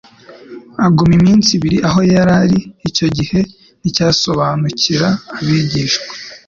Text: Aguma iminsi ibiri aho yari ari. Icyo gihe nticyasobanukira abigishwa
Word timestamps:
Aguma 0.85 1.13
iminsi 1.19 1.49
ibiri 1.57 1.77
aho 1.87 1.99
yari 2.13 2.33
ari. 2.43 2.59
Icyo 2.89 3.07
gihe 3.17 3.39
nticyasobanukira 3.79 5.07
abigishwa 5.37 6.05